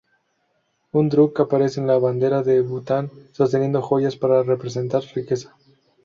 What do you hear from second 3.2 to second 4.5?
sosteniendo joyas para